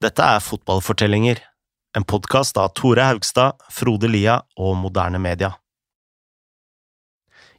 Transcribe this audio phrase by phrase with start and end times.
[0.00, 1.42] Dette er Fotballfortellinger,
[1.96, 5.50] en podkast av Tore Haugstad, Frode Lia og Moderne Media.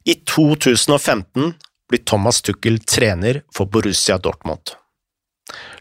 [0.02, 1.52] I 2015
[1.86, 4.74] blir Thomas Tuchel trener for Borussia Dortmund.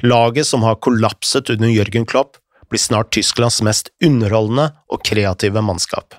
[0.05, 2.37] Laget som har kollapset under Jørgen Klopp,
[2.69, 6.13] blir snart Tysklands mest underholdende og kreative mannskap.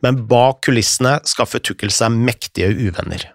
[0.00, 3.28] Men bak kulissene skaffer Tuchel seg mektige uvenner,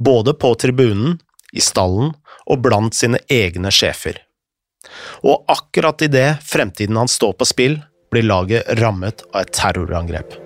[0.00, 1.20] både på tribunen,
[1.52, 2.14] i stallen
[2.48, 4.16] og blant sine egne sjefer.
[5.22, 7.80] Og akkurat idet fremtiden hans står på spill,
[8.12, 10.41] blir laget rammet av et terrorangrep.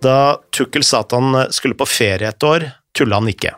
[0.00, 3.52] Da Tukkel sa at han skulle på ferie et år, tulla han ikke.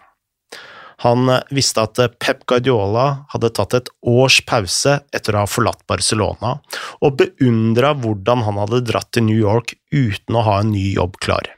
[1.03, 6.57] Han visste at Pep Guardiola hadde tatt et års pause etter å ha forlatt Barcelona,
[7.03, 11.19] og beundra hvordan han hadde dratt til New York uten å ha en ny jobb
[11.25, 11.51] klar.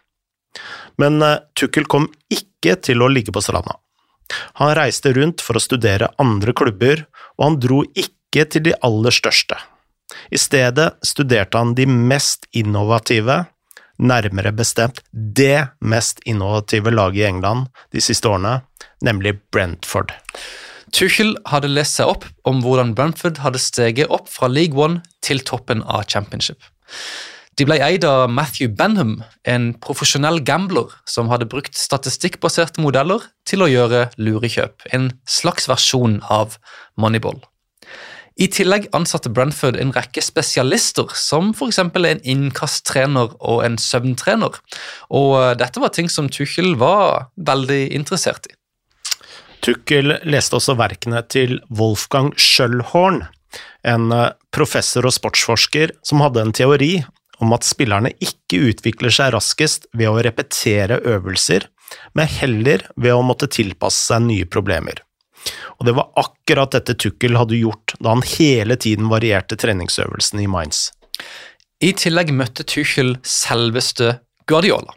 [1.00, 3.77] Men eh, Tukkel kom ikke til å ligge på stranda.
[4.60, 7.05] Han reiste rundt for å studere andre klubber,
[7.36, 9.58] og han dro ikke til de aller største.
[10.32, 13.44] I stedet studerte han de mest innovative,
[13.98, 18.60] nærmere bestemt det mest innovative laget i England de siste årene,
[19.04, 20.12] nemlig Brentford.
[20.94, 25.42] Tuchel hadde lest seg opp om hvordan Brentford hadde steget opp fra League One til
[25.42, 26.60] toppen av Championship.
[27.54, 33.62] De ble eid av Matthew Benham, en profesjonell gambler som hadde brukt statistikkbaserte modeller til
[33.62, 36.58] å gjøre lurekjøp, en slags versjon av
[36.98, 37.38] Moneyball.
[38.34, 41.78] I tillegg ansatte Brentford en rekke spesialister, som f.eks.
[41.78, 44.58] en innkasttrener og en søvntrener.
[45.14, 48.56] Og eh, dette var ting som Tuchel var veldig interessert i.
[49.64, 53.22] Tuchel leste også verkene til Wolfgang Schøllhorn,
[53.86, 56.92] en eh, professor og sportsforsker som hadde en teori
[57.42, 61.68] om at spillerne ikke utvikler seg raskest ved å repetere øvelser,
[62.18, 65.05] men heller ved å måtte tilpasse seg nye problemer.
[65.78, 70.50] Og det var akkurat dette Tukkel hadde gjort da han hele tiden varierte treningsøvelsene i
[70.50, 70.88] Mainz.
[71.84, 74.18] I tillegg møtte Tuchel selveste
[74.48, 74.94] Guardiola.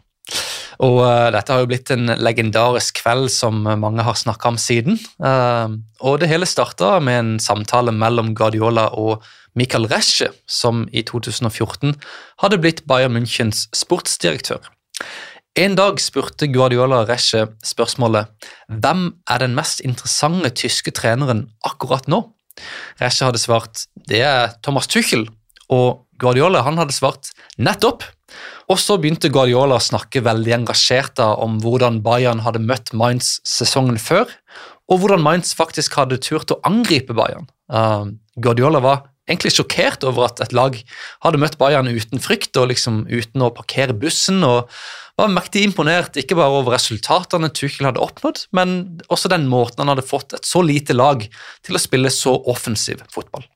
[0.84, 4.98] Og uh, dette har jo blitt en legendarisk kveld som mange har snakka om siden.
[5.18, 5.74] Uh,
[6.06, 9.26] og det hele starta med en samtale mellom Guardiola og
[9.58, 11.96] Michael Resche, som i 2014
[12.44, 14.62] hadde blitt Bayern Münchens sportsdirektør.
[15.56, 18.28] En dag spurte Guardiola Resche spørsmålet
[18.68, 22.20] hvem er den mest interessante tyske treneren akkurat nå?
[23.00, 25.26] Resche hadde svart det er Thomas Tuchel,
[25.72, 28.04] og Guardiola han hadde svart nettopp.
[28.68, 33.98] Og så begynte Guardiola å snakke veldig engasjert om hvordan Bayern hadde møtt Mainz sesongen
[34.02, 34.28] før,
[34.88, 37.48] og hvordan Mainz faktisk hadde turt å angripe Bayern.
[37.72, 40.78] Uh, Guardiola var egentlig sjokkert over at et lag
[41.24, 44.42] hadde møtt Bayern uten frykt og liksom uten å parkere bussen.
[44.44, 44.72] og
[45.18, 49.90] var mektig imponert ikke bare over resultatene Tuchel hadde oppnådd, men også den måten han
[49.90, 51.24] hadde fått et så lite lag
[51.66, 53.46] til å spille så offensiv fotball.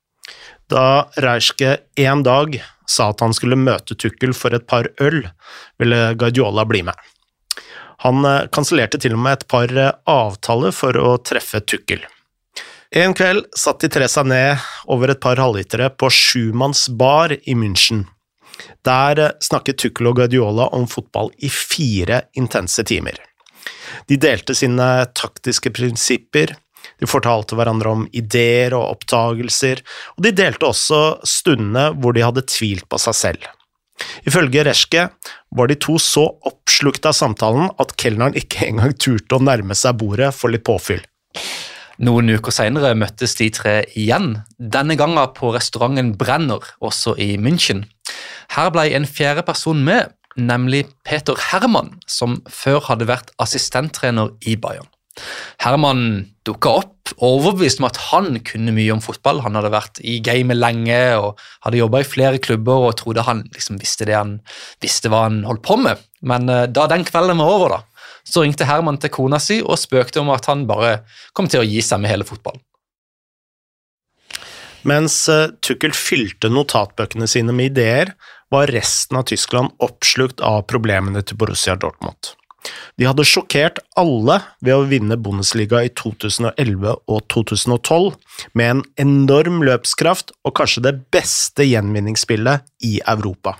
[0.72, 5.22] Da Reischke en dag sa at han skulle møte Tuchel for et par øl,
[5.78, 6.98] ville Guardiola bli med.
[8.02, 12.02] Han eh, kansellerte til og med et par eh, avtaler for å treffe Tuchel.
[12.92, 14.60] En kveld satt de tre seg ned
[14.92, 18.04] over et par halvlitere på Schumanns bar i München
[18.86, 23.16] der snakket Tukkel og Guardiola om fotball i fire intense timer.
[24.08, 26.54] De delte sine taktiske prinsipper,
[26.98, 29.82] de fortalte hverandre om ideer og oppdagelser,
[30.16, 33.50] og de delte også stundene hvor de hadde tvilt på seg selv.
[34.26, 35.06] Ifølge Reschke
[35.54, 40.00] var de to så oppslukt av samtalen at kelneren ikke engang turte å nærme seg
[40.00, 41.02] bordet for litt påfyll.
[42.00, 47.84] Noen uker senere møttes de tre igjen, denne gangen på restauranten Brenner, også i München.
[48.56, 54.56] Her ble en fjerde person med, nemlig Peter Herman, som før hadde vært assistenttrener i
[54.56, 54.88] Bayern.
[55.60, 59.42] Herman dukka opp, overbevist om at han kunne mye om fotball.
[59.44, 63.44] Han hadde vært i gamet lenge og hadde jobba i flere klubber og trodde han
[63.52, 64.38] liksom visste han
[64.82, 66.00] visste hva han holdt på med.
[66.24, 67.80] Men uh, da den kvelden var over, da,
[68.24, 71.00] så ringte Herman til kona si og spøkte om at han bare
[71.36, 72.62] kom til å gi seg med hele fotballen.
[74.88, 78.16] Mens uh, Tukkel fylte notatbøkene sine med ideer,
[78.52, 82.34] var resten av Tyskland oppslukt av problemene til Borussia Dortmund.
[83.00, 88.12] De hadde sjokkert alle ved å vinne Bundesliga i 2011 og 2012,
[88.58, 93.56] med en enorm løpskraft og kanskje det beste gjenvinningsspillet i Europa.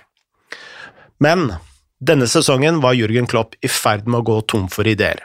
[1.23, 1.55] Men
[2.03, 5.21] Denne sesongen var Jürgen Klopp i ferd med å gå tom for ideer.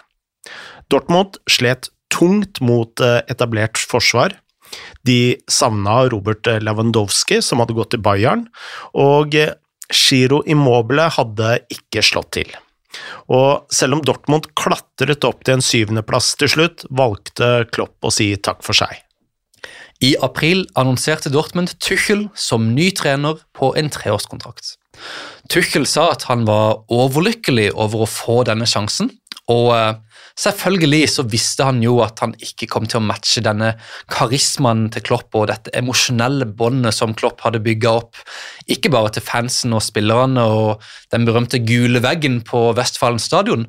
[0.92, 4.36] Dortmund slet tungt mot eh, etablert forsvar.
[5.08, 8.46] De savna Robert Lewandowski, som hadde gått til Bayern,
[8.92, 9.34] og
[9.88, 12.52] Giro Immobile hadde ikke slått til.
[13.32, 18.30] Og selv om Dortmund klatret opp til en syvendeplass til slutt, valgte Klopp å si
[18.36, 18.92] takk for seg.
[20.04, 24.77] I april annonserte Dortmund Tuchel som ny trener på en treårskontrakt.
[25.48, 29.10] Tuchel sa at han var overlykkelig over å få denne sjansen,
[29.48, 29.94] og eh,
[30.38, 33.72] selvfølgelig så visste han jo at han ikke kom til å matche denne
[34.12, 38.20] karismaen til Klopp og dette emosjonelle båndet som Klopp hadde bygga opp,
[38.68, 40.84] ikke bare til fansen og spillerne og
[41.14, 43.66] den berømte gule veggen på Vestfalen stadion,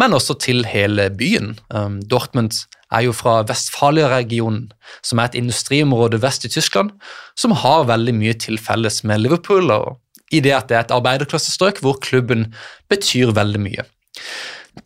[0.00, 1.54] men også til hele byen.
[1.70, 2.58] Um, Dortmund
[2.90, 4.70] er jo fra Vestfalia-regionen,
[5.06, 6.90] som er et industriområde vest i Tyskland,
[7.38, 10.00] som har veldig mye til felles med Liverpool, og
[10.30, 12.48] i det at det er et arbeiderklassestrøk hvor klubben
[12.92, 13.86] betyr veldig mye.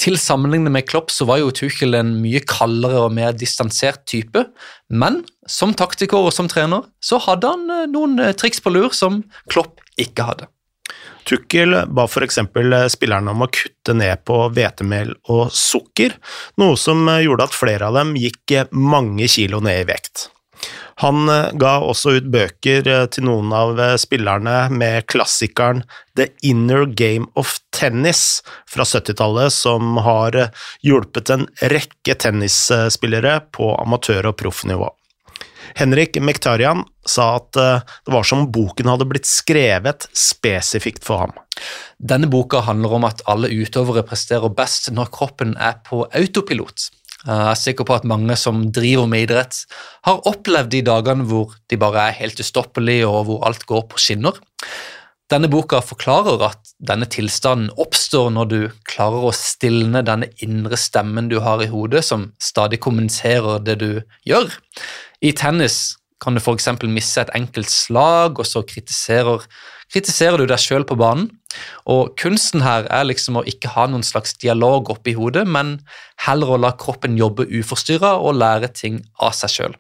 [0.01, 4.47] Til sammenlignet med Klopp så var jo Tuchel en mye kaldere og mer distansert type,
[4.89, 8.97] men som taktiker og som trener så hadde han eh, noen eh, triks på lur
[8.97, 10.49] som Klopp ikke hadde.
[11.25, 12.41] Tuchel ba f.eks.
[12.93, 16.17] spillerne om å kutte ned på hvetemel og sukker,
[16.61, 20.29] noe som gjorde at flere av dem gikk mange kilo ned i vekt.
[21.03, 25.83] Han eh, ga også ut bøker eh, til noen av eh, spillerne med klassikeren
[26.19, 30.37] The Inner Game of Tennis fra 70-tallet, som har
[30.87, 34.93] hjulpet en rekke tennisspillere på amatør- og proffnivå.
[35.75, 41.33] Henrik Mektarian sa at det var som boken hadde blitt skrevet spesifikt for ham.
[41.99, 46.93] Denne boka handler om at alle utøvere presterer best når kroppen er på autopilot.
[47.25, 49.65] Eh, jeg er sikker på at mange som driver med idrett,
[50.05, 54.03] har opplevd de dagene hvor de bare er helt ustoppelige og hvor alt går på
[54.03, 54.41] skinner.
[55.33, 61.31] Denne boka forklarer at denne tilstanden oppstår når du klarer å stilne denne indre stemmen
[61.33, 63.91] du har i hodet, som stadig kommenterer det du
[64.29, 64.53] gjør.
[65.25, 66.69] I tennis kan du f.eks.
[66.85, 69.49] misse et enkelt slag, og så kritiserer,
[69.93, 71.31] kritiserer du deg sjøl på banen.
[71.91, 75.79] Og kunsten her er liksom å ikke ha noen slags dialog oppi hodet, men
[76.27, 79.77] heller å la kroppen jobbe uforstyrra og lære ting av seg sjøl.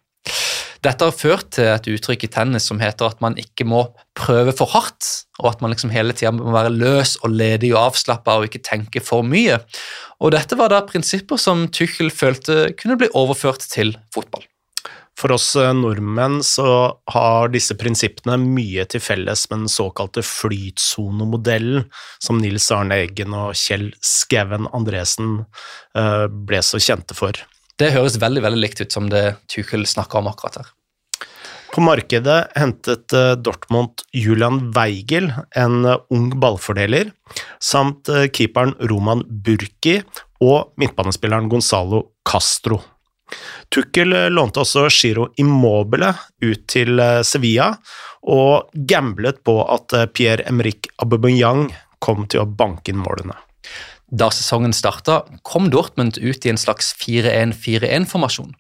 [0.85, 3.87] Dette har ført til et uttrykk i tennis som heter at man ikke må
[4.19, 7.87] prøve for hardt, og at man liksom hele tida må være løs og ledig og
[7.87, 9.63] avslappa og ikke tenke for mye.
[10.21, 14.45] Og dette var da prinsipper som Tuchel følte kunne bli overført til fotball.
[15.19, 16.67] For oss eh, nordmenn så
[17.15, 21.87] har disse prinsippene mye til felles med den såkalte flytsonemodellen
[22.23, 25.45] som Nils Arne Eggen og Kjell Skauen Andresen
[25.97, 27.39] eh, ble så kjente for.
[27.79, 30.73] Det høres veldig veldig likt ut som det Tuchel snakker om akkurat her.
[31.75, 37.15] På markedet hentet eh, Dortmund Julian Weigel, en ung ballfordeler,
[37.63, 40.01] samt keeperen Roman Burki
[40.43, 42.83] og midtbanespilleren Gonzalo Castro.
[43.75, 46.13] Tukkel eh, lånte også Giro Immobile
[46.45, 47.73] ut til eh, Sevilla,
[48.31, 51.69] og gamblet på at eh, Pierre-Emerick Aubameyang
[52.05, 53.37] kom til å banke inn målene.
[54.15, 58.53] Da sesongen starta, kom Dortmund ut i en slags 4-1-4-1-formasjon.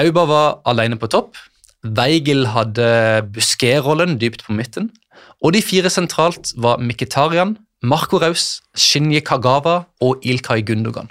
[0.00, 1.36] Auba var alene på topp,
[1.82, 2.86] Weigel hadde
[3.34, 4.88] Busquet-rollen dypt på midten,
[5.42, 11.10] og de fire sentralt var Mkhitarian, Marco Raus, Shinji Kagawa og Ilkay Gundogan.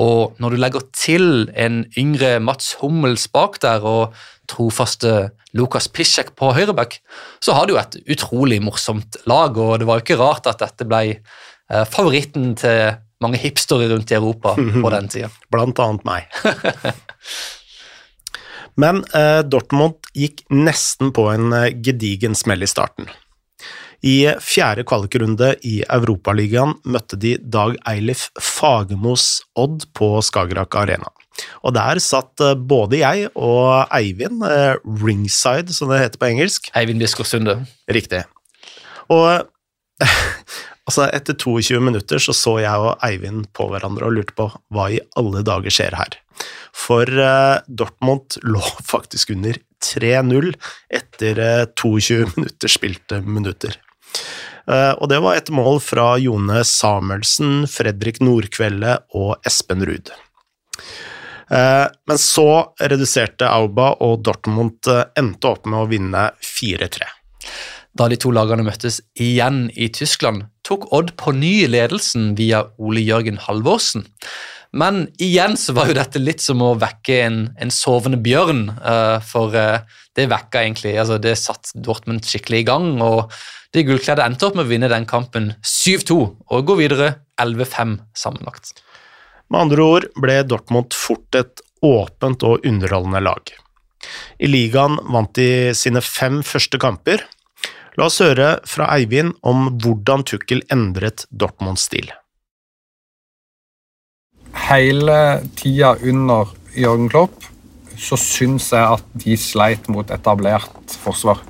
[0.00, 4.14] Og når du legger til en yngre Mats Hummels bak der og
[4.48, 7.00] trofaste Lukas Piszek på høyreback,
[7.42, 10.62] så har du jo et utrolig morsomt lag, og det var jo ikke rart at
[10.62, 15.28] dette ble eh, favoritten til mange hipstere rundt i Europa på den tida.
[15.52, 16.32] Blant annet meg.
[18.80, 23.08] Men eh, Dortmund gikk nesten på en eh, gedigen smell i starten.
[24.04, 31.12] I fjerde kvalikrunde i Europaligaen møtte de Dag Eilif Fagermos Odd på Skagerrak Arena.
[31.66, 36.70] Og der satt eh, både jeg og Eivind, eh, ringside som det heter på engelsk.
[36.78, 37.58] Eivind Biskår Sunde.
[37.92, 38.22] Riktig.
[39.12, 39.46] Og
[40.86, 44.90] altså, etter 22 minutter så så jeg og Eivind på hverandre og lurte på hva
[44.92, 46.18] i alle dager skjer her.
[46.76, 50.52] For uh, Dortmund lå faktisk under 3-0
[50.92, 53.80] etter uh, 22 minutter spilte minutter.
[54.66, 60.10] Eh, og det var et mål fra Jone Samuelsen, Fredrik Nordkvelde og Espen Ruud.
[61.50, 62.48] Eh, men så
[62.82, 67.06] reduserte Auba, og Dortmund eh, endte opp med å vinne 4-3.
[67.96, 73.04] Da de to lagene møttes igjen i Tyskland, tok Odd på ny ledelsen via Ole
[73.06, 74.04] Jørgen Halvorsen.
[74.72, 78.66] Men igjen så var jo dette litt som å vekke en, en sovende bjørn.
[78.82, 79.84] Uh, for uh,
[80.16, 82.88] det vekka egentlig altså Det satt Dortmund skikkelig i gang.
[83.04, 83.32] og
[83.74, 88.74] De gullkledde endte opp med å vinne den kampen 7-2 og gå videre 11-5 sammenlagt.
[89.52, 93.52] Med andre ord ble Dortmund fort et åpent og underholdende lag.
[94.42, 97.22] I ligaen vant de sine fem første kamper.
[97.96, 102.12] La oss høre fra Eivind om hvordan Tukkel endret Dortmunds stil
[104.66, 105.18] hele
[105.58, 107.44] tida under Jørgen Klopp
[107.96, 111.40] så syns jeg at de sleit mot etablert forsvar.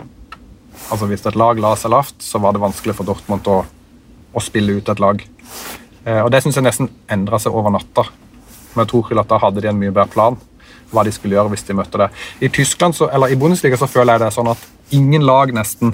[0.91, 3.63] Altså Hvis et lag la seg lavt, så var det vanskelig for Dortmund å,
[4.33, 5.25] å spille ut et lag.
[6.07, 8.07] Eh, og Det syns jeg nesten endra seg over natta.
[8.75, 10.39] Men jeg tror at da hadde de en mye bedre plan
[10.93, 12.11] hva de skulle gjøre hvis de møtte det.
[12.47, 15.91] I Tyskland, så, eller i Bundesliga så føler jeg det sånn at ingen lag nesten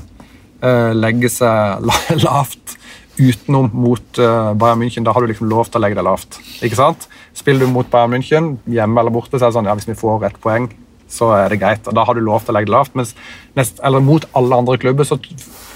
[0.60, 1.88] eh, legger seg
[2.26, 2.76] lavt
[3.22, 5.04] utenom mot uh, Bayern München.
[5.06, 6.38] Da har du liksom lov til å legge deg lavt.
[6.64, 7.08] ikke sant?
[7.36, 9.98] Spiller du mot Bayern München, hjemme eller borte, så er det sånn ja, hvis vi
[9.98, 10.70] får ett poeng,
[11.12, 11.88] så er det greit.
[11.88, 12.94] og Da har du lov til å legge deg lavt.
[12.98, 13.14] Mens
[13.58, 15.18] nest, eller mot alle andre klubber så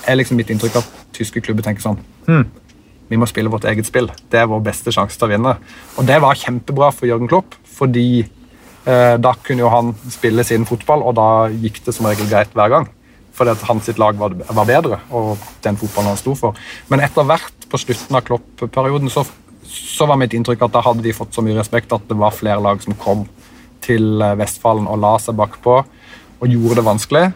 [0.07, 1.97] er liksom mitt inntrykk at tyske klubber tenker sånn
[2.29, 2.45] hm,
[3.11, 4.11] vi må spille vårt eget spill.
[4.31, 5.55] Det er vår beste sjanse til å vinne.
[5.97, 10.67] Og det var kjempebra for Jørgen Klopp, fordi eh, da kunne jo han spille sin
[10.69, 12.89] fotball, og da gikk det som regel greit hver gang
[13.37, 16.57] fordi at hans lag var, var, bedre, og den fotballen han sto for.
[16.89, 19.27] Men etter hvert, på slutten av Klopp-perioden, så,
[19.67, 22.37] så, var mitt inntrykk at da hadde de fått så mye respekt at det var
[22.37, 23.27] flere lag som kom
[23.85, 25.77] til eh, Vestfallen og la seg bakpå
[26.37, 27.27] og gjorde det vanskelig,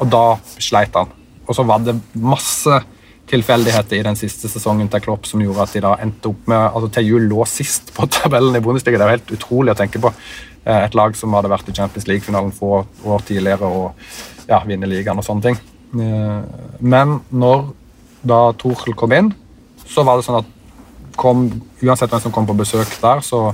[0.00, 0.24] og da
[0.60, 1.12] sleit han.
[1.46, 2.80] Og så var det masse
[3.32, 6.62] tilfeldigheter i den siste sesongen til Klopp som gjorde at de da endte opp med
[6.62, 9.00] altså jul lå sist på tabellen i Bundesliga.
[9.00, 10.12] Det er helt utrolig å tenke på.
[10.64, 14.06] Eh, et lag som hadde vært i Champions League-finalen få år tidligere og
[14.48, 15.60] ja, vinne ligaen og sånne ting.
[16.00, 16.40] Eh,
[16.80, 17.66] men når
[18.22, 19.32] da Torkel kom inn,
[19.88, 20.50] så var det sånn at
[21.18, 21.48] kom,
[21.82, 23.50] uansett hvem som kom på besøk der, så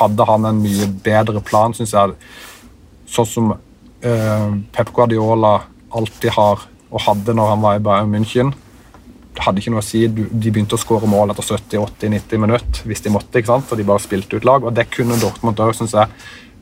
[0.00, 2.16] hadde han en mye bedre plan, syns jeg.
[3.10, 5.58] Sånn som eh, Pep Guardiola
[5.90, 8.52] alltid har, og hadde når han var i Bayern München.
[9.34, 10.04] Det hadde ikke noe å si.
[10.10, 13.38] De begynte å skåre mål etter 70-80-90 minutter hvis de måtte.
[13.38, 13.66] ikke sant?
[13.68, 14.66] For de bare spilte ut lag.
[14.66, 16.10] Og det kunne Dortmund òg, syns jeg,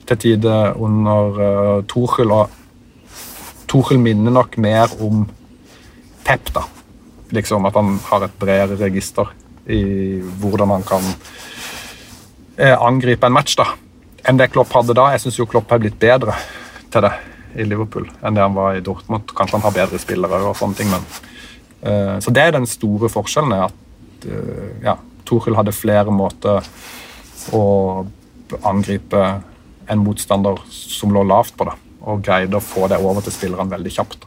[0.09, 2.35] til tider under uh, Tuchel.
[2.35, 2.58] Og
[3.69, 5.27] Tuchel minner nok mer om
[6.25, 6.65] Pep, da.
[7.33, 9.31] Liksom At han har et bredere register
[9.69, 11.05] i hvordan han kan
[12.57, 13.67] eh, angripe en match da,
[14.25, 15.11] enn det Klopp hadde da.
[15.13, 16.37] Jeg syns Klopp har blitt bedre
[16.89, 17.13] til det
[17.59, 19.29] i Liverpool enn det han var i Dortmund.
[19.37, 21.05] Kanskje han har bedre spillere og sånne ting, men
[21.85, 24.97] uh, Så det er den store forskjellen, at uh, ja,
[25.29, 26.65] Tuchel hadde flere måter
[27.53, 27.65] å
[28.69, 29.25] angripe
[29.89, 31.69] en motstander som lå lavt på.
[31.69, 34.27] det og greide å få det over til spillerne veldig kjapt.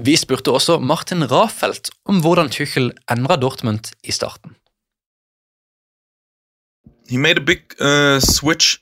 [0.00, 4.56] Vi spurte også Martin Rafelt om hvordan Tuchel endra Dortmund i starten.
[7.10, 8.78] He made a big uh, switch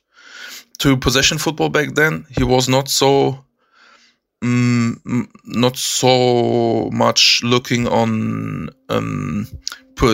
[0.79, 2.27] to possession football back then.
[2.37, 3.39] He was not so
[4.43, 5.01] um,
[5.45, 9.47] not so much looking on um,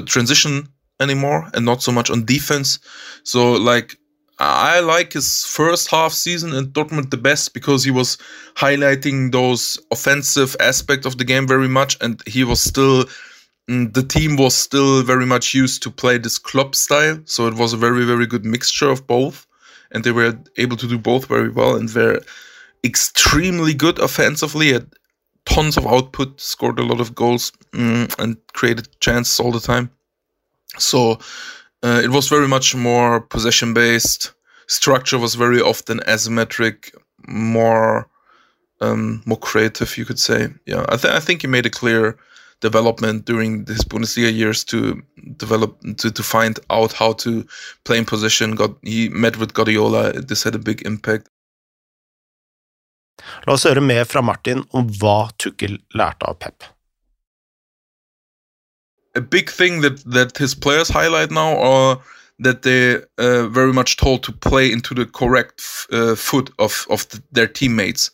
[0.07, 0.69] transition
[1.01, 2.79] anymore and not so much on defense.
[3.25, 3.97] So like
[4.39, 8.19] I like his first half season in Dortmund the best because he was
[8.57, 13.05] highlighting those offensive aspect of the game very much, and he was still
[13.71, 17.55] mm, the team was still very much used to play this club style, so it
[17.55, 19.47] was a very very good mixture of both,
[19.93, 22.21] and they were able to do both very well, and were
[22.83, 24.73] extremely good offensively.
[24.73, 24.91] Had
[25.47, 29.91] tons of output, scored a lot of goals, mm, and created chances all the time.
[30.79, 31.21] So
[31.85, 34.33] uh, it was very much more possession based.
[34.67, 36.95] Structure was very often asymmetric,
[37.29, 38.09] more
[38.81, 40.49] um, more creative, you could say.
[40.67, 42.17] Yeah, I, th- I think he made a clear
[42.61, 45.03] development during his Bundesliga years to
[45.37, 47.47] develop to, to find out how to
[47.85, 48.55] play in position.
[48.55, 50.13] Got he met with Guardiola.
[50.13, 51.29] This had a big impact.
[53.47, 56.65] La oss høre mer Martin om hva Tukkel lærte av Pep.
[59.15, 62.01] A big thing that that his players highlight now are
[62.41, 67.09] that they uh, very much told to play into the correct uh, foot of of
[67.09, 68.11] the, their teammates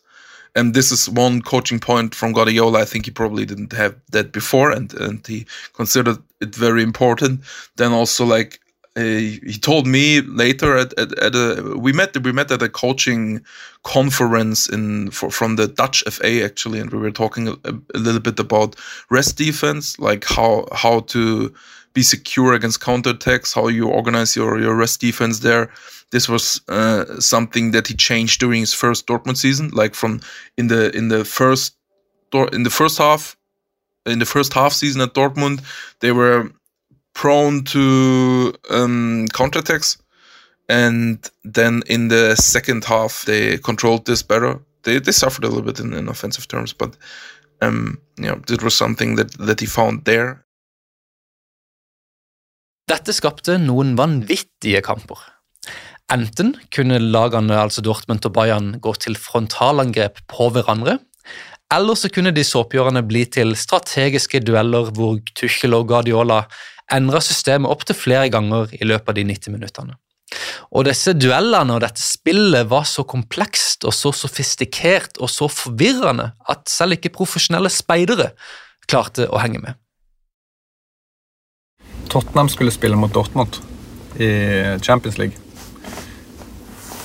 [0.54, 2.80] and this is one coaching point from Guardiola.
[2.80, 7.42] I think he probably didn't have that before, and and he considered it very important.
[7.76, 8.61] Then also like
[8.97, 13.45] he told me later at, at, at, a we met we met at a coaching
[13.85, 17.57] conference in for, from the Dutch FA actually, and we were talking a,
[17.95, 18.75] a, little bit about
[19.09, 21.55] rest defense, like how how to
[21.93, 25.71] be secure against counterattacks, how you organize your your rest defense there.
[26.11, 30.21] This was uh, something that he changed during his first Dortmund season, like from
[30.57, 31.77] in the in the first
[32.53, 33.37] in the first half
[34.05, 35.63] in the first half season at Dortmund,
[36.01, 36.51] they were
[37.21, 39.99] prone to um, counterattacks.
[40.69, 44.61] And then in the second half, they controlled this better.
[44.85, 46.97] They, they suffered a little bit in, in offensive terms, but
[47.61, 50.45] um, you know, it was something that, that he found there.
[52.89, 55.21] Dette skapte noen vanvittige kamper.
[56.11, 60.97] Enten kunne lagene, altså Dortmund og Bayern, gå til frontalangrep på hverandre,
[61.71, 66.41] eller så kunne disse oppgjørene bli til strategiske dueller hvor Tuchel og Guardiola
[66.95, 69.97] endra systemet opptil flere ganger i løpet av de 90 minuttene.
[70.71, 76.31] Og disse duellene og dette spillet var så komplekst og så sofistikert og så forvirrende
[76.51, 78.31] at selv ikke profesjonelle speidere
[78.91, 79.79] klarte å henge med.
[82.11, 83.61] Tottenham skulle spille mot Dortmund
[84.19, 84.31] i
[84.83, 85.39] Champions League.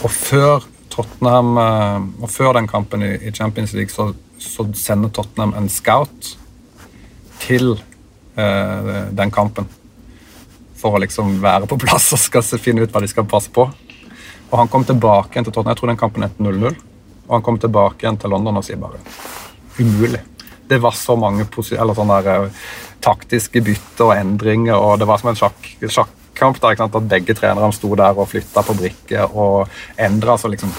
[0.05, 5.53] Og før Tottenham, eh, og før den kampen i Champions League så, så sender Tottenham
[5.57, 6.35] en scout
[7.41, 7.75] til
[8.35, 9.67] den kampen.
[10.75, 13.63] For å liksom være på plass og skal finne ut hva de skal passe på.
[14.51, 16.75] Og Han kom tilbake igjen til Tottenham, jeg tror den kampen het 0-0.
[17.25, 19.01] Og han kom tilbake igjen til London og sier bare
[19.79, 20.21] umulig.
[20.69, 22.51] Det var så mange eller sånne der, eh,
[23.01, 27.33] taktiske bytter og endringer, og det var som en sjakk, sjakk kamp der, at begge
[27.33, 30.37] trenerne sto der og flytta på brikker og endra.
[30.37, 30.71] Så liksom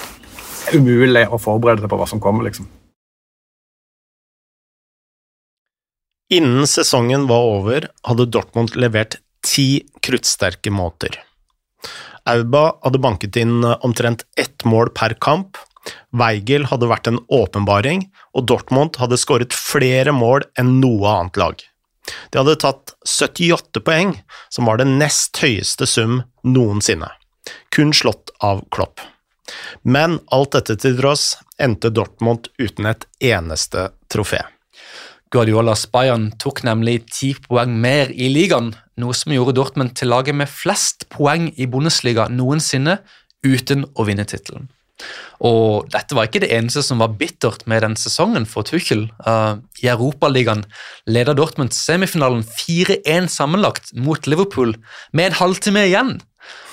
[0.74, 2.66] umulig å forberede seg på hva som kommer, liksom.
[6.28, 11.20] Innen sesongen var over, hadde Dortmund levert ti kruttsterke måter.
[12.26, 15.54] Auba hadde banket inn omtrent ett mål per kamp,
[16.10, 21.62] Weigel hadde vært en åpenbaring, og Dortmund hadde skåret flere mål enn noe annet lag.
[22.30, 24.16] De hadde tatt 78 poeng,
[24.50, 27.12] som var det nest høyeste sum noensinne,
[27.70, 28.98] kun slått av Klopp.
[29.86, 34.42] Men alt dette til tross endte Dortmund uten et eneste trofé.
[35.36, 40.36] Guardiolas Bayern tok nemlig ti poeng mer i ligaen, noe som gjorde Dortmund til laget
[40.38, 42.94] med flest poeng i Bundesliga noensinne,
[43.44, 44.70] uten å vinne tittelen.
[45.44, 49.10] Og dette var ikke det eneste som var bittert med den sesongen for Tuchel.
[49.26, 50.64] Uh, I Europaligaen
[51.04, 54.72] leda Dortmund semifinalen 4-1 sammenlagt mot Liverpool
[55.12, 56.14] med en halvtime igjen,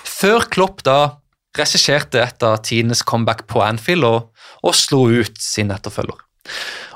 [0.08, 1.18] før Klopp da
[1.60, 4.32] regisserte et av tidenes comeback på Anfield og,
[4.64, 6.24] og slo ut sin etterfølger.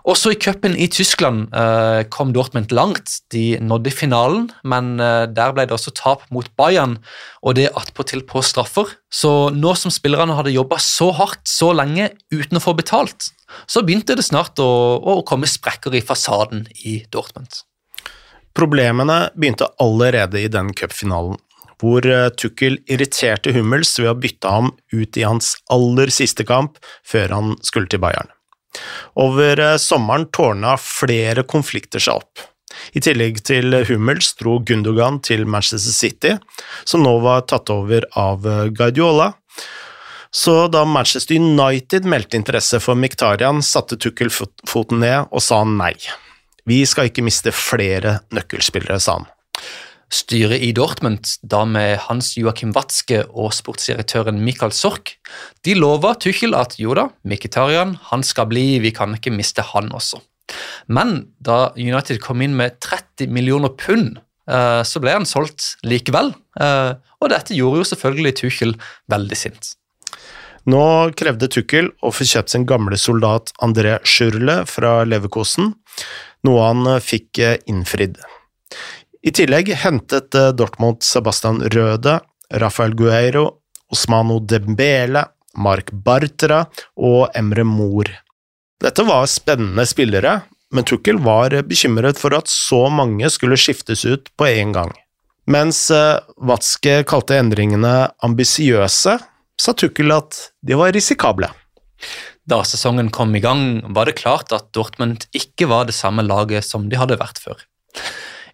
[0.07, 3.17] Også i cupen i Tyskland uh, kom Dortmund langt.
[3.33, 6.95] De nådde finalen, men uh, der ble det også tap mot Bayern,
[7.43, 8.93] og det attpåtil på straffer.
[9.11, 13.33] Så nå som spillerne hadde jobba så hardt så lenge uten å få betalt,
[13.67, 17.65] så begynte det snart å, å komme sprekker i fasaden i Dortmund.
[18.55, 21.35] Problemene begynte allerede i den cupfinalen,
[21.83, 26.79] hvor uh, Tukkel irriterte Hummels ved å bytte ham ut i hans aller siste kamp
[27.03, 28.31] før han skulle til Bayern.
[29.19, 32.45] Over eh, sommeren tårna flere konflikter seg opp.
[32.93, 36.35] I tillegg til Hummels dro Gundogan til Manchester City,
[36.85, 39.31] som nå var tatt over av eh, Guardiola.
[40.31, 45.95] Så da Manchester United meldte interesse for Miktarian, satte Tukkel foten ned og sa nei.
[46.67, 49.29] Vi skal ikke miste flere nøkkelspillere, sa han.
[50.07, 55.17] Styret i Dortmund, da med Hans Joakim Watzke og sportsdirektøren Michael Sork,
[55.67, 59.91] de lova Tuchel at jo da, Mkhitarian han skal bli, vi kan ikke miste han
[59.91, 60.21] også.
[60.87, 66.31] Men da United kom inn med 30 millioner pund, eh, så ble han solgt likevel.
[66.55, 68.73] Eh, og dette gjorde jo selvfølgelig Tuchel
[69.11, 69.73] veldig sint.
[70.71, 70.81] Nå
[71.19, 75.73] krevde Tuchel å få kjøpt sin gamle soldat André Schürle fra Leverkosen,
[76.47, 78.19] noe han fikk innfridd.
[79.27, 82.19] I tillegg hentet eh, Dortmund Sebastian Røde,
[82.61, 83.57] Rafael Gueiro,
[83.91, 85.25] Osmano Dembele,
[85.59, 86.61] Mark Bartra
[86.95, 88.07] og Emre Mor.
[88.79, 90.37] Dette var spennende spillere,
[90.71, 94.93] men Tukkel var bekymret for at så mange skulle skiftes ut på en gang.
[95.51, 99.17] Mens eh, Watzke kalte endringene ambisiøse,
[99.57, 101.49] sa Tukkel at de var risikable.
[102.47, 106.63] Da sesongen kom i gang, var det klart at Dortmund ikke var det samme laget
[106.63, 107.59] som de hadde vært før.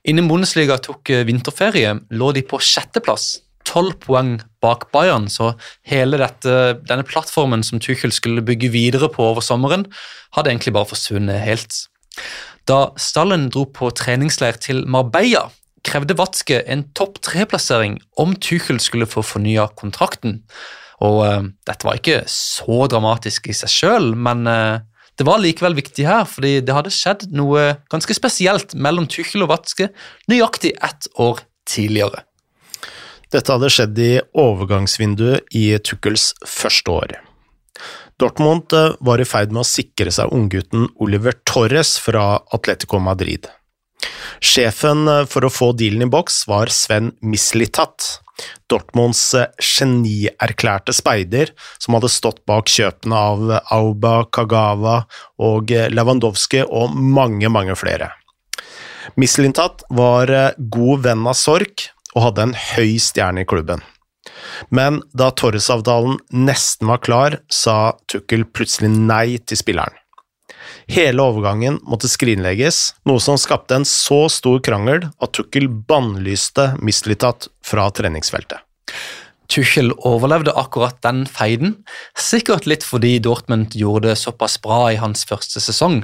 [0.04, 3.38] Innen Bundesliga tok eh, vinterferie, lå de på sjetteplass,
[3.68, 5.54] tolv poeng bak Bayern, så
[5.88, 9.88] hele dette, denne plattformen som Tuchel skulle bygge videre på over sommeren,
[10.36, 11.86] hadde egentlig bare forsvunnet helt.
[12.68, 15.48] Da Stallen dro på treningsleir til Marbella,
[15.84, 20.42] krevde Watzke en topp tre-plassering om Tuchel skulle få fornya kontrakten.
[21.04, 24.80] Og uh, Dette var ikke så dramatisk i seg sjøl, men uh,
[25.20, 29.52] det var likevel viktig her, fordi det hadde skjedd noe ganske spesielt mellom Tuchel og
[29.54, 29.92] Watzke
[30.32, 32.24] nøyaktig ett år tidligere.
[33.34, 37.16] Dette hadde skjedd i overgangsvinduet i Tuchels første år.
[38.22, 43.50] Dortmund eh, var i ferd med å sikre seg unggutten Oliver Torres fra Atletico Madrid.
[44.44, 48.23] Sjefen for å få dealen i boks var Sven Mislitat,
[48.72, 49.22] Dortmunds
[49.62, 55.04] genierklærte speider som hadde stått bak kjøpene av Auba, Kagawa
[55.44, 58.12] og Lewandowski og mange, mange flere.
[59.20, 63.84] Mislintat var god venn av Sork og hadde en høy stjerne i klubben.
[64.70, 69.98] Men da Torres-avtalen nesten var klar, sa Tukkel plutselig nei til spilleren.
[70.92, 77.50] Hele overgangen måtte skrinlegges, noe som skapte en så stor krangel at Tukkel bannlyste Mislitat
[77.66, 78.62] fra treningsfeltet.
[79.52, 81.76] Tuchel overlevde akkurat den feiden,
[82.18, 86.02] sikkert litt fordi Dortmund gjorde det såpass bra i hans første sesong.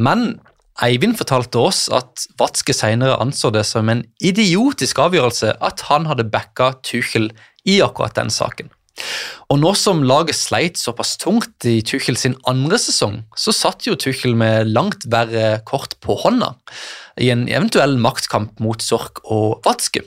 [0.00, 0.40] Men
[0.80, 6.28] Eivind fortalte oss at Watzke senere anså det som en idiotisk avgjørelse at han hadde
[6.32, 7.28] backa Tuchel
[7.68, 8.72] i akkurat den saken.
[9.50, 13.98] Og nå som laget sleit såpass tungt i Tuchel sin andre sesong, så satt jo
[13.98, 16.54] Tuchel med langt verre kort på hånda
[17.20, 20.04] i en eventuell maktkamp mot Sork og Watzke.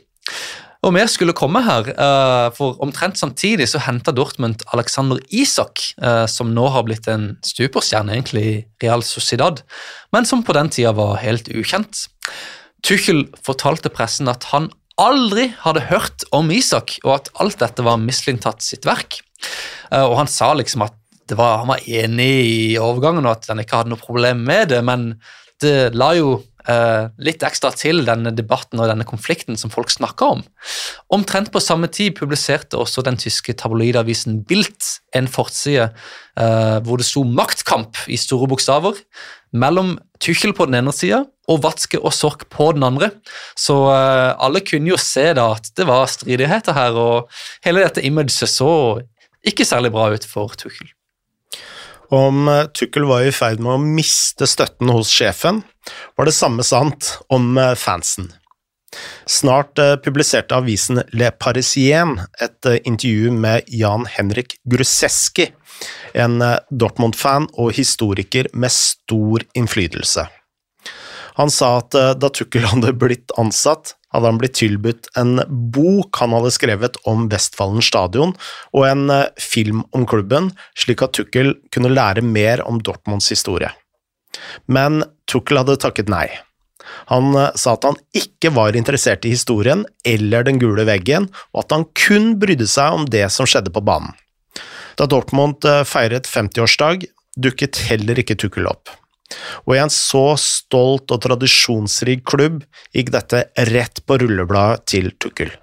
[0.84, 6.26] Og mer skulle komme her, eh, for omtrent samtidig så henta Dortmund Alexander Isak, eh,
[6.26, 9.62] som nå har blitt en stuperstjerne egentlig i Real Sociedad,
[10.12, 12.10] men som på den tida var helt ukjent.
[12.84, 14.70] Tuchel fortalte pressen at han
[15.02, 19.22] aldri hadde hørt om Isak, og at alt dette var mislintatt sitt verk.
[19.92, 21.00] Eh, og han sa liksom at
[21.34, 24.82] var, han var enig i overgangen, og at han ikke hadde noe problem med det,
[24.86, 25.14] men
[25.64, 26.36] det la jo
[26.70, 30.44] eh, litt ekstra til denne debatten og denne konflikten som folk snakka om.
[31.16, 37.08] Omtrent på samme tid publiserte også den tyske tabloidavisen Bilt en forside eh, hvor det
[37.08, 39.00] sto 'maktkamp' i store bokstaver
[39.54, 43.12] mellom Tuchel på den ene sida og Watzke og Sork på den andre.
[43.60, 47.32] Så uh, alle kunne jo se da at det var stridigheter her, og
[47.66, 48.74] hele dette imaget så
[49.44, 50.88] ikke særlig bra ut for Tuchel.
[52.14, 55.64] Om eh, Tuchel var i ferd med å miste støtten hos sjefen,
[56.18, 58.30] var det samme sant om eh, fansen.
[59.30, 65.50] Snart publiserte avisen Le Parisien et intervju med Jan Henrik Gruseski,
[66.14, 70.28] en Dortmund-fan og historiker med stor innflytelse.
[71.40, 75.42] Han sa at eh, da Tukkel hadde blitt ansatt, hadde han blitt tilbudt en
[75.74, 78.36] bok han hadde skrevet om Vestfallen stadion,
[78.76, 83.72] og en eh, film om klubben, slik at Tukkel kunne lære mer om Dortmunds historie.
[84.66, 86.28] Men Tukkel hadde takket nei.
[87.12, 91.66] Han eh, sa at han ikke var interessert i historien eller den gule veggen, og
[91.66, 94.14] at han kun brydde seg om det som skjedde på banen.
[95.00, 98.92] Da Dortmund feiret 50-årsdag, dukket heller ikke Tukkel opp.
[99.66, 102.62] Og i en så stolt og tradisjonsrik klubb
[102.96, 105.54] gikk dette rett på rullebladet til Tukkel.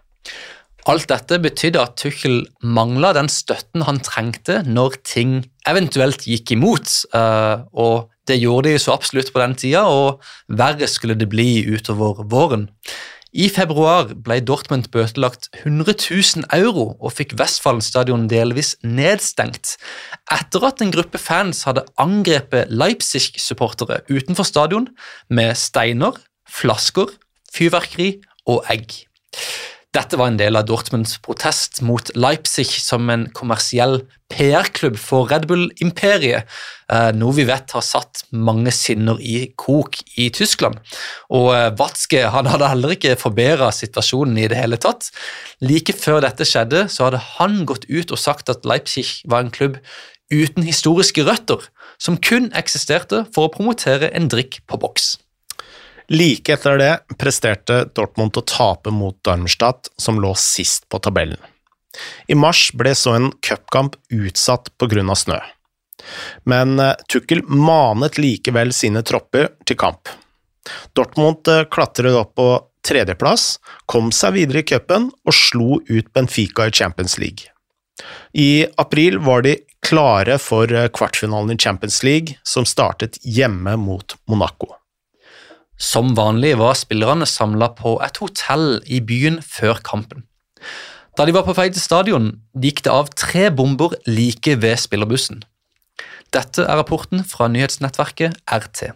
[0.89, 6.89] Alt dette betydde at Tuchel mangla den støtten han trengte når ting eventuelt gikk imot,
[7.15, 11.64] eh, og det gjorde de så absolutt på den tida, og verre skulle det bli
[11.66, 12.69] utover våren.
[13.31, 19.77] I februar ble Dortmund bøtelagt 100 000 euro og fikk Westfallen stadion delvis nedstengt
[20.35, 24.88] etter at en gruppe fans hadde angrepet Leipzig-supportere utenfor stadion
[25.31, 26.19] med steiner,
[26.51, 27.14] flasker,
[27.55, 28.16] fyrverkeri
[28.51, 29.10] og egg.
[29.90, 33.96] Dette var en del av Dortmunds protest mot Leipzig som en kommersiell
[34.31, 36.46] PR-klubb for Red Bull-imperiet,
[36.94, 40.79] eh, noe vi vet har satt mange sinner i kok i Tyskland.
[41.35, 45.09] Og eh, Watzke hadde heller ikke forbedra situasjonen i det hele tatt.
[45.59, 49.50] Like før dette skjedde, så hadde han gått ut og sagt at Leipzig var en
[49.50, 49.81] klubb
[50.31, 51.66] uten historiske røtter,
[51.98, 55.16] som kun eksisterte for å promotere en drikk på boks.
[56.11, 61.38] Like etter det presterte Dortmund å tape mot Darmstadt, som lå sist på tabellen.
[62.27, 65.38] I mars ble så en cupkamp utsatt av snø.
[66.44, 70.09] Men eh, Tukkel manet likevel sine tropper til kamp.
[70.94, 72.49] Dortmund eh, klatret opp på
[72.87, 77.53] tredjeplass, kom seg videre i cupen og slo ut Benfica i Champions League.
[78.33, 84.16] I april var de klare for eh, kvartfinalen i Champions League, som startet hjemme mot
[84.27, 84.80] Monaco.
[85.81, 90.27] Som vanlig var spillerne samla på et hotell i byen før kampen.
[91.16, 95.40] Da de var på vei til stadion, gikk det av tre bomber like ved spillerbussen.
[96.31, 98.93] Dette er rapporten fra nyhetsnettverket RT.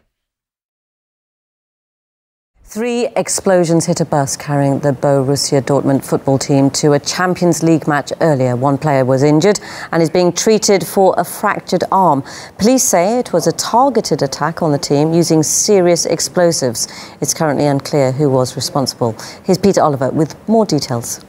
[2.66, 7.86] Three explosions hit a bus carrying the Borussia Dortmund football team to a Champions League
[7.86, 8.56] match earlier.
[8.56, 9.60] One player was injured
[9.92, 12.24] and is being treated for a fractured arm.
[12.58, 16.88] Police say it was a targeted attack on the team using serious explosives.
[17.20, 19.14] It's currently unclear who was responsible.
[19.44, 21.22] Here's Peter Oliver with more details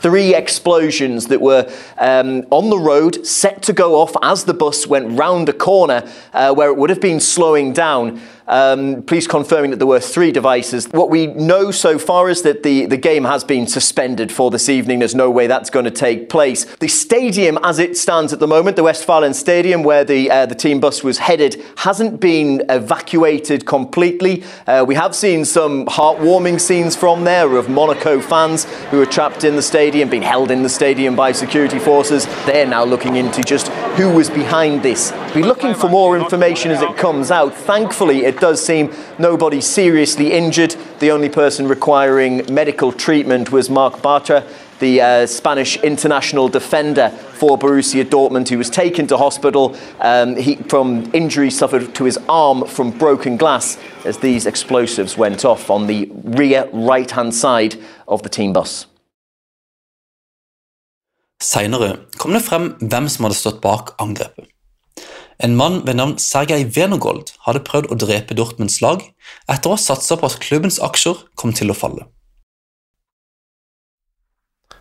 [0.00, 4.86] three explosions that were um, on the road, set to go off as the bus
[4.86, 8.20] went round a corner uh, where it would have been slowing down.
[8.50, 10.88] Um, police confirming that there were three devices.
[10.88, 14.68] What we know so far is that the, the game has been suspended for this
[14.68, 14.98] evening.
[14.98, 16.64] There's no way that's going to take place.
[16.64, 20.56] The stadium, as it stands at the moment, the Westfalen Stadium, where the uh, the
[20.56, 24.42] team bus was headed, hasn't been evacuated completely.
[24.66, 29.44] Uh, we have seen some heartwarming scenes from there of Monaco fans who are trapped
[29.44, 32.26] in the stadium, being held in the stadium by security forces.
[32.46, 35.12] They're now looking into just who was behind this.
[35.32, 37.54] Be looking for more information as it comes out.
[37.54, 40.74] Thankfully, it does seem nobody seriously injured.
[40.98, 44.44] The only person requiring medical treatment was Mark Bartra,
[44.80, 50.56] the uh, Spanish international defender for Borussia Dortmund, who was taken to hospital um, he,
[50.56, 55.86] from injuries suffered to his arm from broken glass as these explosives went off on
[55.86, 57.76] the rear right hand side
[58.08, 58.86] of the team bus.
[61.40, 64.48] Seinere kom det frem hvem som hadde stått bak angrepet.
[65.40, 69.02] En mann ved navn Sergej Venogold hadde prøvd å drepe Dortmunds lag
[69.48, 72.04] etter å ha satsa på at klubbens aksjer kom til å falle.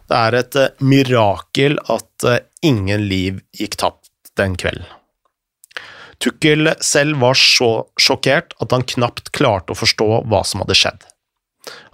[0.10, 4.88] Det er et eh, mirakel at eh, ingen liv gikk tapt den kvelden.
[6.20, 7.70] Tukkel selv var så
[8.02, 11.06] sjokkert at han knapt klarte å forstå hva som hadde skjedd.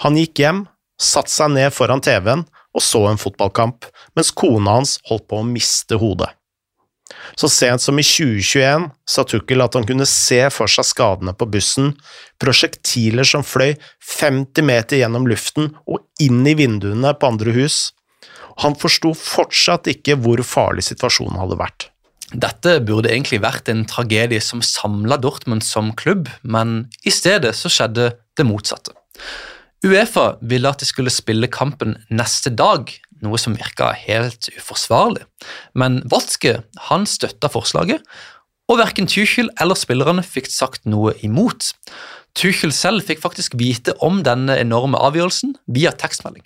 [0.02, 0.64] Han gikk hjem,
[0.98, 3.86] satte seg ned foran TV-en og så en fotballkamp,
[4.18, 6.32] mens kona hans holdt på å miste hodet.
[7.38, 11.48] Så sent som i 2021 sa Tukkel at han kunne se for seg skadene på
[11.52, 11.94] bussen,
[12.42, 17.92] prosjektiler som fløy 50 meter gjennom luften og inn i vinduene på andre hus.
[18.64, 21.90] Han forsto fortsatt ikke hvor farlig situasjonen hadde vært.
[22.34, 27.70] Dette burde egentlig vært en tragedie som samla Dortmund som klubb, men i stedet så
[27.70, 28.96] skjedde det motsatte.
[29.86, 32.90] Uefa ville at de skulle spille kampen neste dag,
[33.26, 35.26] noe som virka helt uforsvarlig.
[35.74, 36.60] Men Watzke
[36.90, 38.06] han støtta forslaget,
[38.72, 41.74] og verken Tuchel eller spillerne fikk sagt noe imot.
[42.36, 46.44] Tuchel selv fikk faktisk vite om denne enorme avgjørelsen via tekstmelding.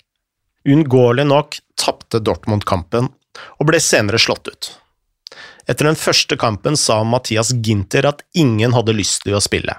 [0.67, 3.07] Uunngåelig nok tapte Dortmund kampen,
[3.57, 4.71] og ble senere slått ut.
[5.69, 9.77] Etter den første kampen sa Mathias Ginter at ingen hadde lyst til å spille.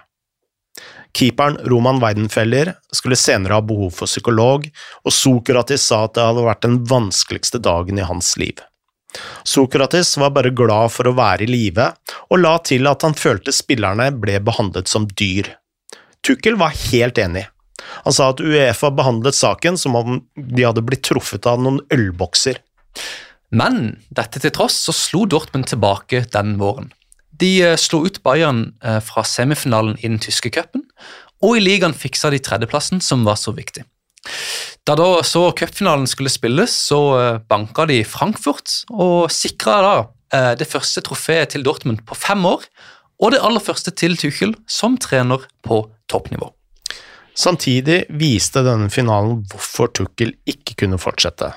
[1.16, 4.66] Keeperen Roman Weidenfeller skulle senere ha behov for psykolog,
[5.05, 8.61] og Sokratis sa at det hadde vært den vanskeligste dagen i hans liv.
[9.42, 11.88] Sokratis var bare glad for å være i live,
[12.31, 15.51] og la til at han følte spillerne ble behandlet som dyr.
[16.27, 17.46] Tukkel var helt enig.
[18.05, 22.61] Han sa at Uefa behandlet saken som om de hadde blitt truffet av noen ølbokser.
[23.51, 26.92] Men dette til tross så slo Dortmund tilbake den våren.
[27.40, 30.85] De eh, slo ut Bayern eh, fra semifinalen i den tyske cupen,
[31.40, 33.87] og i ligaen fiksa de tredjeplassen, som var så viktig.
[34.85, 39.94] Da da så cupfinalen skulle spilles, så eh, banka de Frankfurt og sikra da
[40.31, 42.62] det første trofeet til Dortmund på fem år,
[43.18, 46.53] og det aller første til Tuchel som trener på toppnivå.
[47.35, 51.50] Samtidig viste denne finalen hvorfor Tuchel ikke kunne fortsette.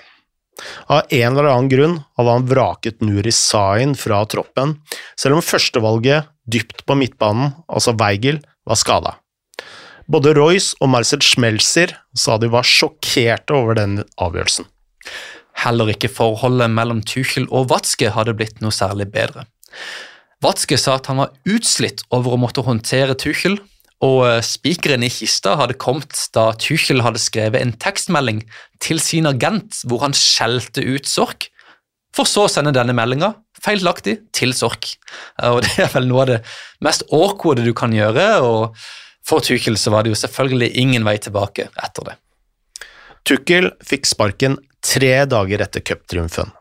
[0.92, 4.78] Av en eller annen grunn hadde han vraket Nuri Sain fra troppen,
[5.20, 9.18] selv om førstevalget dypt på midtbanen, altså Weigel, var skada.
[10.12, 14.68] Både Royce og Marcel Schmelzer sa de var sjokkerte over den avgjørelsen.
[15.63, 19.46] Heller ikke forholdet mellom Tuchel og Watzke hadde blitt noe særlig bedre.
[20.44, 23.60] Watzke sa at han var utslitt over å måtte håndtere Tuchel,
[24.03, 28.43] og eh, spikeren i kista hadde kommet da Tuchel hadde skrevet en tekstmelding
[28.84, 31.49] til sin agent hvor han skjelte ut Sork,
[32.13, 34.89] for så å sende denne meldinga feilaktig til Sork.
[35.43, 36.41] Og Det er vel noe av det
[36.84, 38.75] mest awkwarde du kan gjøre, og
[39.23, 42.17] for Tuchel så var det jo selvfølgelig ingen vei tilbake etter det.
[43.23, 46.51] Tuchel fikk sparken tre dager etter cuptriumfen.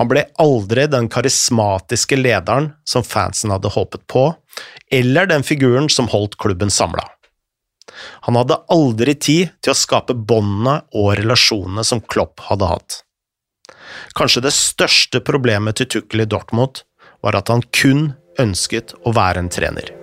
[0.00, 4.30] Han ble aldri den karismatiske lederen som fansen hadde håpet på,
[4.88, 7.04] eller den figuren som holdt klubben samla.
[8.24, 13.00] Han hadde aldri tid til å skape båndene og relasjonene som Klopp hadde hatt.
[14.16, 16.80] Kanskje det største problemet til Tukkel i Dortmund
[17.20, 19.99] var at han kun ønsket å være en trener.